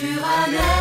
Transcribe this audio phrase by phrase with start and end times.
[0.00, 0.79] sur un.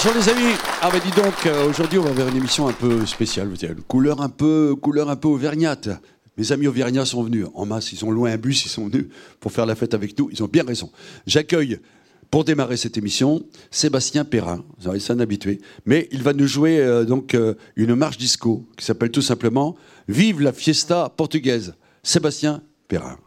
[0.00, 0.54] Bonjour les amis.
[0.80, 3.82] Ah bah dis donc, euh, aujourd'hui on va vers une émission un peu spéciale, une
[3.82, 5.88] couleur un peu, couleur un peu auvergnate.
[6.36, 9.06] Mes amis auvergnats sont venus en masse, ils ont loin un bus, ils sont venus
[9.40, 10.28] pour faire la fête avec nous.
[10.30, 10.92] Ils ont bien raison.
[11.26, 11.80] J'accueille
[12.30, 13.42] pour démarrer cette émission
[13.72, 14.64] Sébastien Perrin.
[14.78, 18.68] Vous avez un habitué, mais il va nous jouer euh, donc euh, une marche disco
[18.76, 19.74] qui s'appelle tout simplement
[20.06, 21.74] Vive la fiesta portugaise.
[22.04, 23.18] Sébastien Perrin.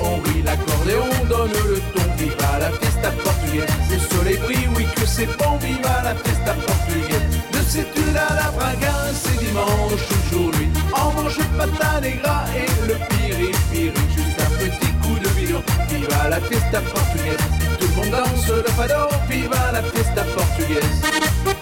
[0.00, 2.06] on rit, l'accordéon donne le ton.
[2.16, 5.56] Viva la fiesta portugaise, le soleil brille, oui que c'est bon.
[5.56, 10.68] Viva la fiesta portugaise, de c'est à la bringuin, c'est dimanche aujourd'hui.
[10.92, 15.62] En mange patin et gras et le piri piri, juste un petit coup de bidon.
[15.88, 17.38] Viva la fiesta portugaise,
[17.78, 19.08] tout le monde danse le fado.
[19.28, 21.59] Viva la fiesta portugaise.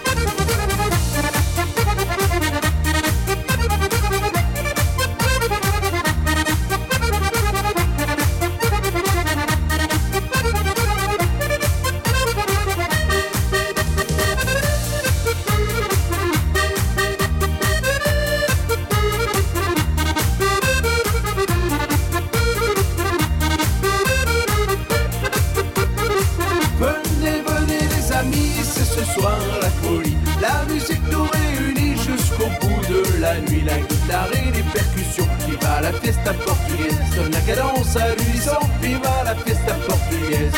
[28.99, 30.17] ce soir la folie.
[30.41, 33.63] La musique nous réunit jusqu'au bout de la nuit.
[33.65, 35.27] La guitare et les percussions.
[35.47, 36.99] Viva la fiesta portugaise.
[37.15, 38.59] Sonne la cadence à l'unisson.
[38.81, 40.53] Viva la fiesta portugaise.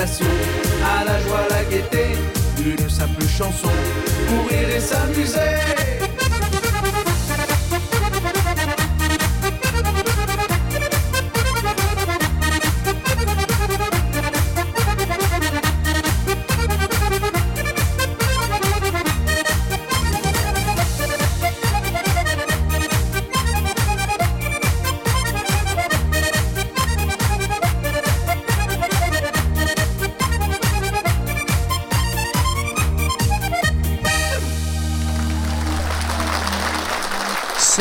[0.00, 2.16] à la joie, à la gaieté,
[2.64, 3.68] une simple chanson,
[4.28, 6.19] pour rire et s'amuser.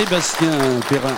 [0.09, 1.15] Sébastien Perrin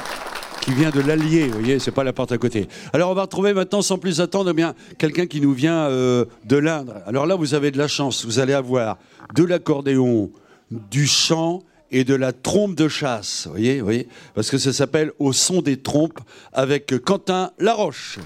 [0.60, 2.68] qui vient de l'Allier, vous voyez, c'est pas la porte à côté.
[2.92, 6.26] Alors on va retrouver maintenant, sans plus attendre, eh bien quelqu'un qui nous vient euh,
[6.44, 6.96] de l'Indre.
[7.06, 8.98] Alors là, vous avez de la chance, vous allez avoir
[9.34, 10.30] de l'accordéon,
[10.72, 15.14] du chant et de la trompe de chasse, voyez, vous voyez, parce que ça s'appelle
[15.20, 16.20] Au son des trompes
[16.52, 18.20] avec Quentin Laroche.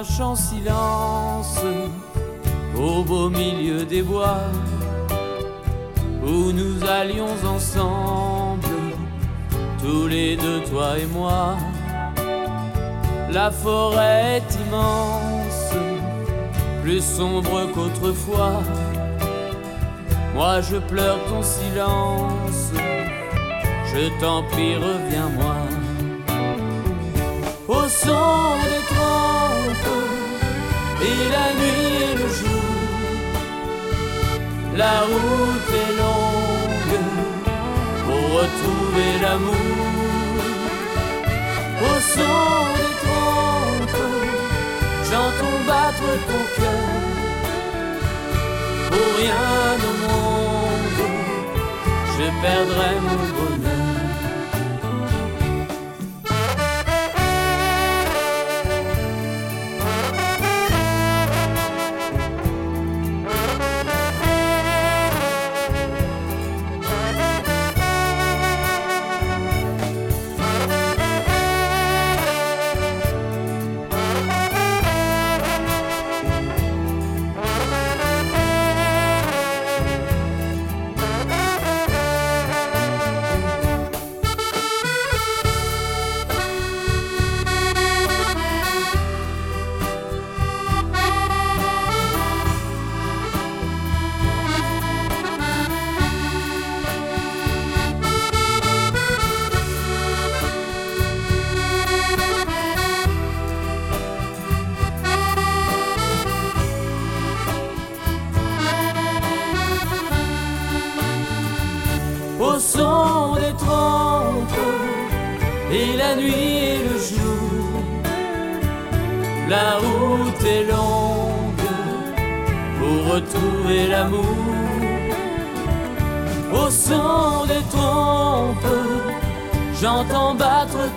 [0.00, 1.58] marche en silence
[2.74, 4.44] au beau milieu des bois
[6.22, 8.78] où nous allions ensemble,
[9.82, 11.54] tous les deux, toi et moi.
[13.30, 15.74] La forêt est immense,
[16.82, 18.62] plus sombre qu'autrefois.
[20.34, 22.72] Moi je pleure ton silence,
[23.92, 25.56] je t'en prie, reviens-moi.
[27.68, 29.29] Au son des trônes
[31.02, 32.70] et la nuit et le jour.
[34.76, 37.00] La route est longue
[38.04, 39.80] pour retrouver l'amour.
[41.88, 42.42] Au son
[42.76, 44.06] des trompes,
[45.08, 46.88] j'entends battre ton cœur.
[48.90, 51.02] Pour rien au monde,
[52.16, 53.69] je perdrai mon bonheur.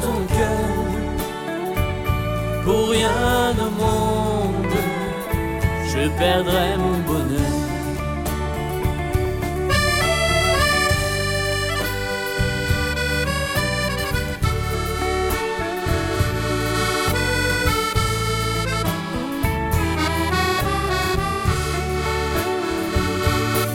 [0.01, 0.83] Ton cœur.
[2.63, 4.77] Pour rien au monde,
[5.87, 7.63] je perdrai mon bonheur.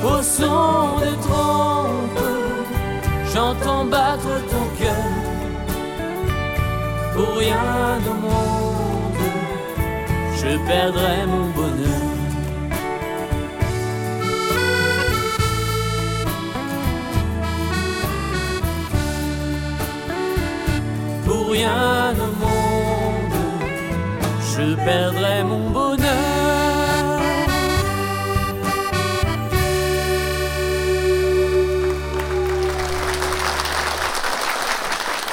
[0.05, 2.25] au son des trompes,
[3.33, 4.68] j'entends battre ton.
[7.19, 9.25] Pour rien au monde,
[10.37, 12.13] je perdrai mon bonheur.
[21.27, 23.39] Pour rien au monde,
[24.53, 26.48] je perdrai mon bonheur.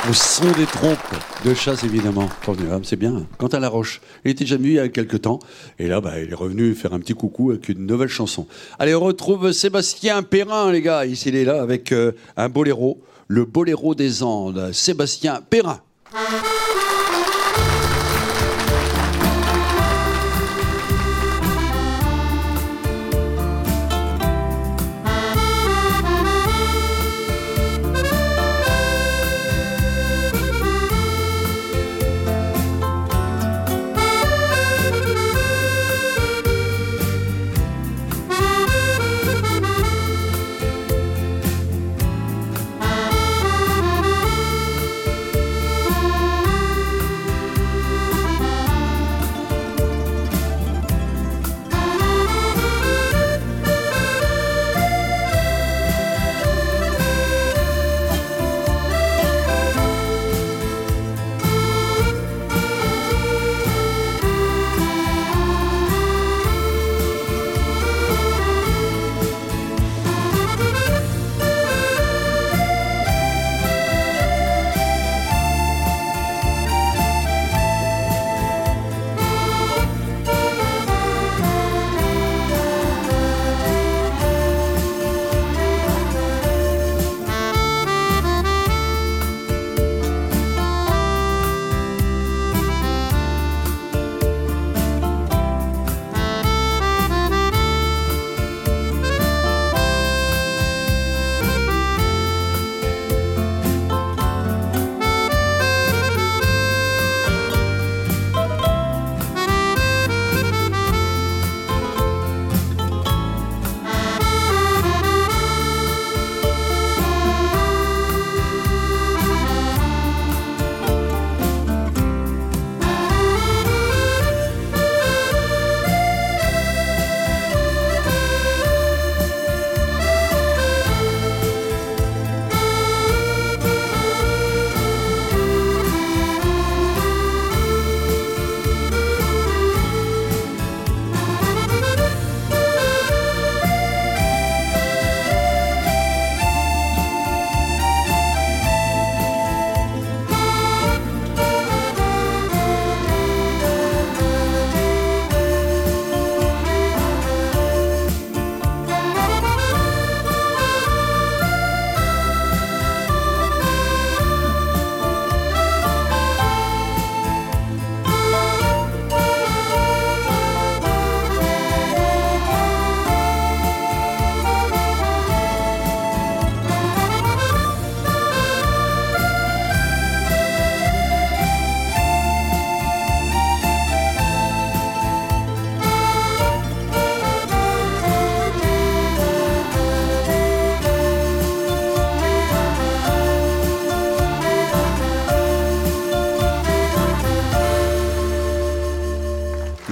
[0.08, 1.00] Au son des trompes
[1.46, 2.30] de chasse, évidemment.
[2.42, 3.26] Formidable, C'est bien.
[3.40, 5.40] Quant à La Roche, il était déjà venu il y a quelques temps.
[5.80, 8.46] Et là, bah, il est revenu faire un petit coucou avec une nouvelle chanson.
[8.78, 11.08] Allez, on retrouve Sébastien Perrin, les gars.
[11.08, 13.02] Ici, il est là avec euh, un boléro.
[13.28, 14.72] Le boléro des Andes.
[14.74, 15.80] Sébastien Perrin.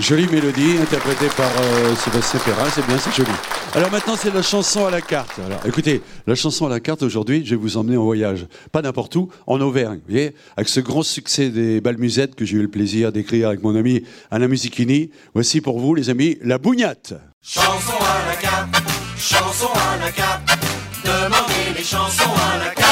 [0.04, 3.32] Jolie mélodie interprétée par euh, Sébastien Perrin, c'est bien, c'est joli.
[3.74, 5.40] Alors maintenant c'est la chanson à la carte.
[5.40, 8.82] Alors écoutez, la chanson à la carte aujourd'hui, je vais vous emmener en voyage, pas
[8.82, 12.62] n'importe où, en Auvergne, vous voyez, avec ce grand succès des balmusettes que j'ai eu
[12.62, 15.10] le plaisir d'écrire avec mon ami Alain Musichini.
[15.34, 17.14] Voici pour vous les amis, la bougnate.
[17.42, 22.83] Chanson à chanson à demandez les chansons à la carte.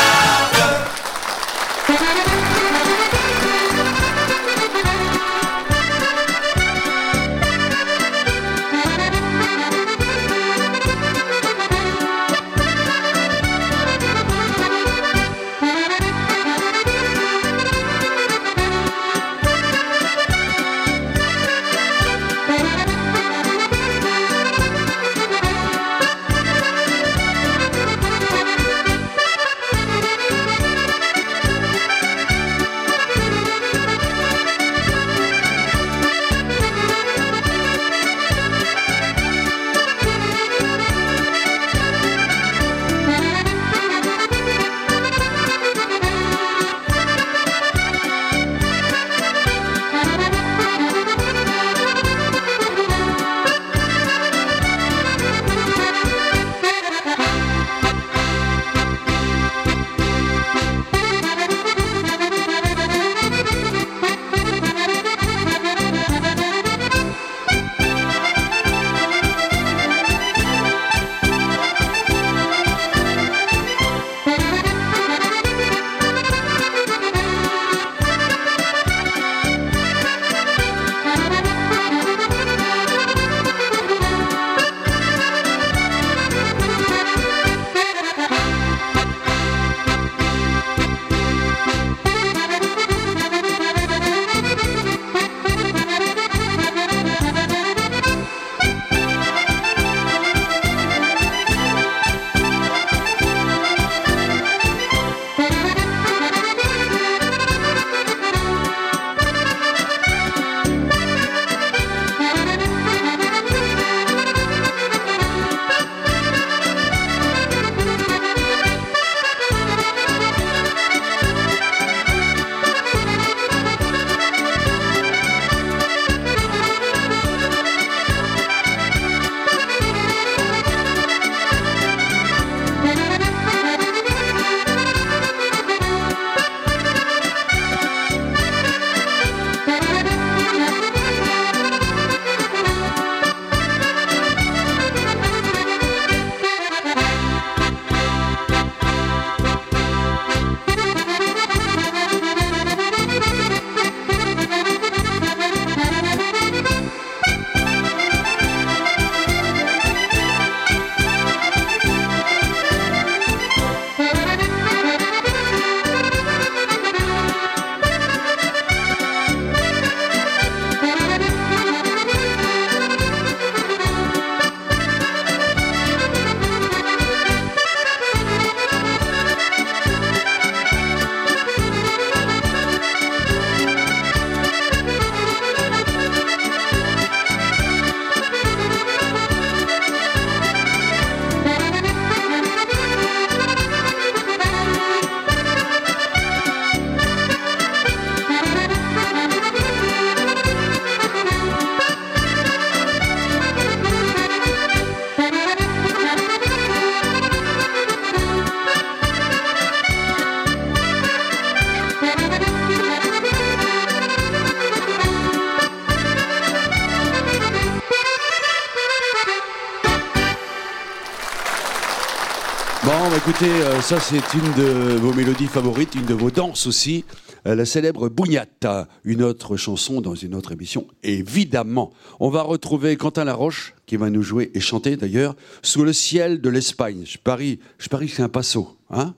[223.32, 227.06] Écoutez, euh, ça c'est une de vos mélodies favorites, une de vos danses aussi,
[227.48, 231.94] euh, la célèbre Bougnata, une autre chanson dans une autre émission, évidemment.
[232.20, 236.42] On va retrouver Quentin Laroche, qui va nous jouer et chanter d'ailleurs, Sous le ciel
[236.42, 237.04] de l'Espagne.
[237.06, 238.78] Je parie, je parie que c'est un passo.
[238.90, 239.14] Hein?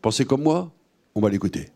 [0.00, 0.72] Pensez comme moi
[1.14, 1.68] On va l'écouter.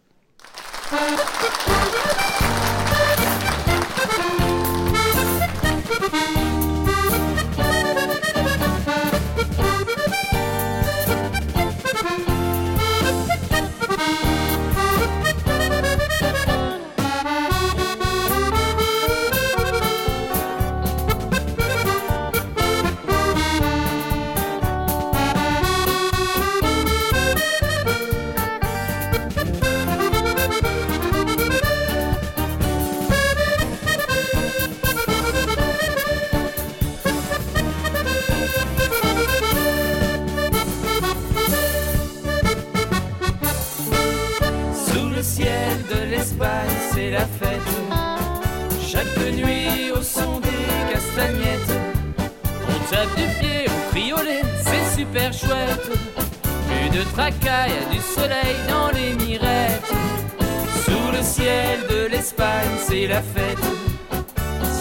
[63.08, 63.58] la fête.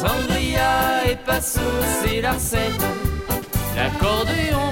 [0.01, 1.59] Sangria et Passo,
[2.01, 2.83] c'est la recette.
[3.75, 4.64] L'accordéon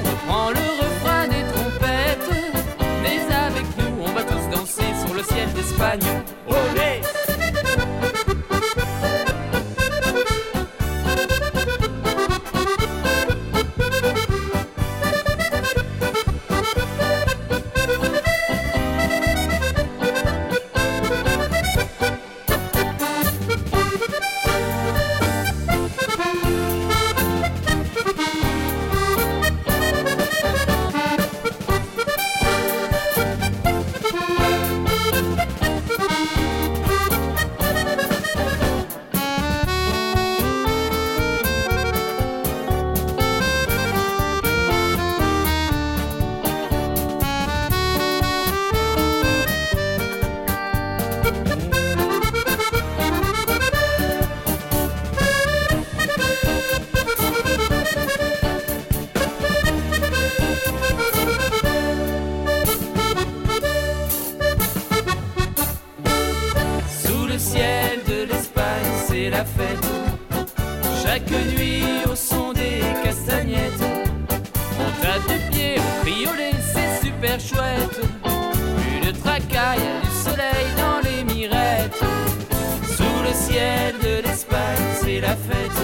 [85.13, 85.81] c'est la fête.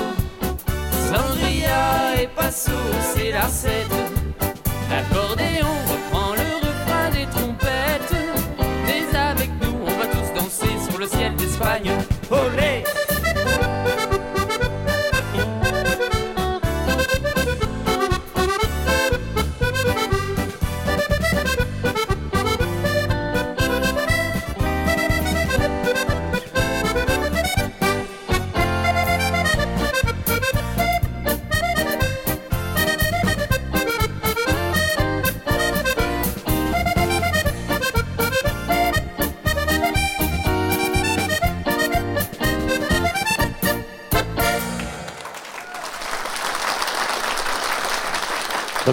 [1.08, 2.72] Sangria et passo,
[3.14, 4.19] c'est la recette.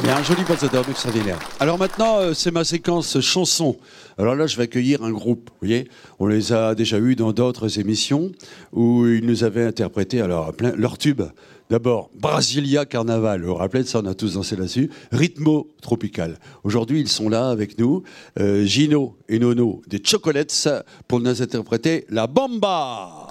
[0.08, 1.38] Un joli basse-d'homme extraordinaire.
[1.58, 3.76] Alors maintenant, euh, c'est ma séquence chanson.
[4.16, 5.50] Alors là, je vais accueillir un groupe.
[5.50, 5.88] Vous voyez,
[6.20, 8.30] on les a déjà eus dans d'autres émissions
[8.72, 11.22] où ils nous avaient interprété alors plein leur tube.
[11.68, 13.42] D'abord, Brasilia Carnaval.
[13.42, 14.90] Vous vous rappelez de ça, on a tous dansé là-dessus.
[15.10, 16.38] Ritmo Tropical.
[16.62, 18.04] Aujourd'hui, ils sont là avec nous.
[18.38, 20.68] Euh, Gino et Nono des Chocolates
[21.08, 23.25] pour nous interpréter la Bamba.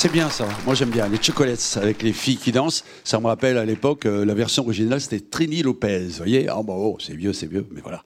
[0.00, 0.46] C'est bien ça.
[0.64, 2.84] Moi j'aime bien les chocolates avec les filles qui dansent.
[3.02, 6.06] Ça me rappelle à l'époque euh, la version originale c'était Trini Lopez.
[6.06, 8.04] Vous voyez Ah bah oh, c'est vieux, c'est vieux, mais voilà.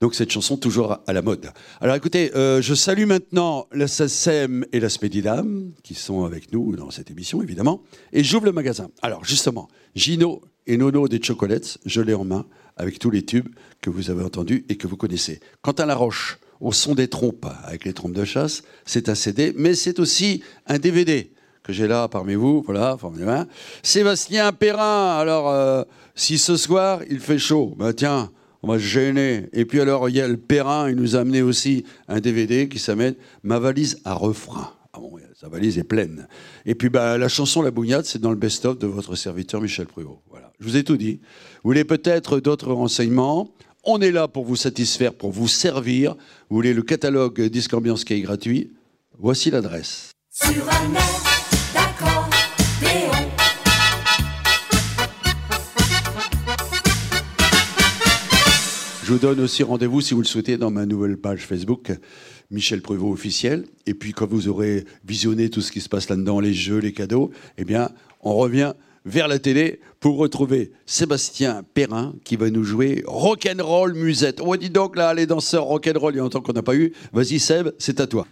[0.00, 1.52] Donc cette chanson toujours à la mode.
[1.80, 6.74] Alors écoutez, euh, je salue maintenant la SACEM et la Spédidam qui sont avec nous
[6.74, 7.84] dans cette émission évidemment.
[8.12, 8.88] Et j'ouvre le magasin.
[9.00, 12.46] Alors justement, Gino et Nono des Chocolates, je l'ai en main
[12.76, 15.38] avec tous les tubes que vous avez entendus et que vous connaissez.
[15.62, 19.14] Quant à La Roche, au son des trompes, avec les trompes de chasse, c'est un
[19.14, 21.30] CD, mais c'est aussi un DVD
[21.62, 23.48] que j'ai là parmi vous, voilà, formidable.
[23.82, 25.82] Sébastien Perrin, alors, euh,
[26.14, 28.30] si ce soir il fait chaud, bah tiens,
[28.62, 29.48] on va se gêner.
[29.52, 32.68] Et puis alors, il y a le Perrin, il nous a amené aussi un DVD
[32.68, 34.72] qui s'appelle Ma valise à refrain.
[34.92, 36.26] Ah bon, sa valise est pleine.
[36.66, 39.86] Et puis bah, la chanson La Bougnade, c'est dans le best-of de votre serviteur Michel
[39.86, 40.22] Pruvot.
[40.30, 41.20] Voilà, je vous ai tout dit.
[41.62, 43.54] Vous voulez peut-être d'autres renseignements?
[43.90, 46.14] On est là pour vous satisfaire, pour vous servir.
[46.50, 48.70] Vous voulez le catalogue Disque Ambiance qui est gratuit
[49.18, 50.10] Voici l'adresse.
[50.30, 51.22] Sur un air
[51.74, 53.28] d'accordéon.
[59.04, 61.90] Je vous donne aussi rendez-vous, si vous le souhaitez, dans ma nouvelle page Facebook,
[62.50, 63.64] Michel Prévost officiel.
[63.86, 66.92] Et puis, quand vous aurez visionné tout ce qui se passe là-dedans, les jeux, les
[66.92, 67.88] cadeaux, eh bien,
[68.20, 74.40] on revient vers la télé pour retrouver Sébastien Perrin qui va nous jouer Rock'n'Roll Musette.
[74.44, 76.92] Oh, dis donc là, les danseurs rock'n'roll, il y a longtemps qu'on n'a pas eu.
[77.12, 78.26] Vas-y, Seb, c'est à toi.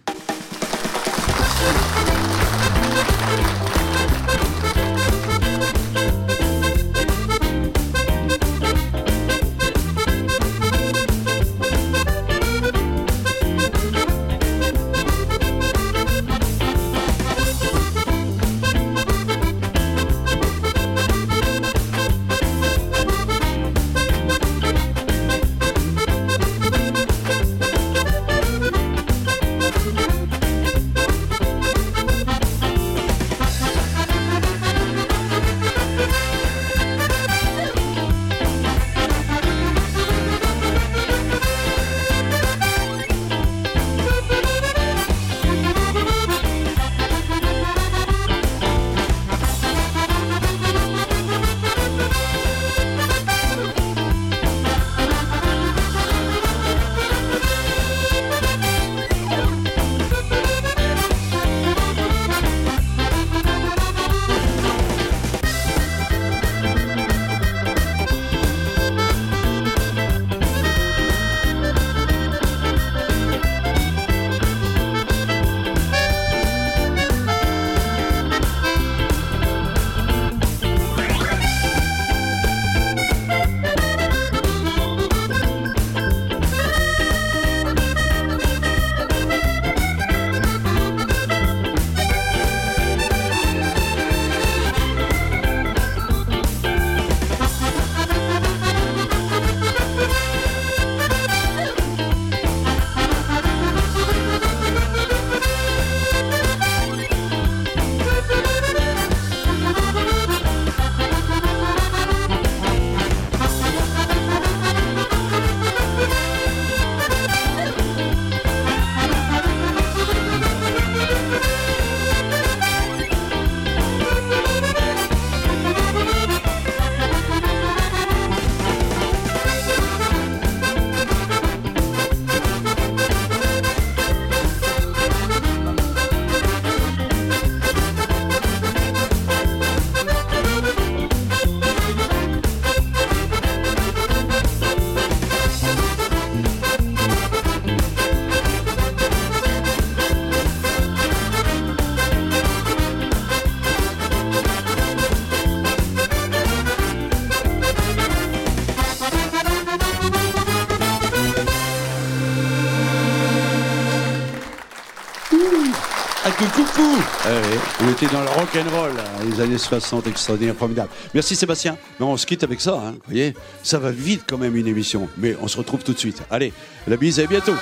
[168.05, 168.91] Dans le rock'n'roll,
[169.25, 170.89] les années 60, extraordinaire, formidable.
[171.15, 171.77] Merci Sébastien.
[171.99, 173.33] Mais on se quitte avec ça, hein, vous voyez
[173.63, 176.21] Ça va vite quand même une émission, mais on se retrouve tout de suite.
[176.29, 176.53] Allez,
[176.85, 177.55] la bise et bientôt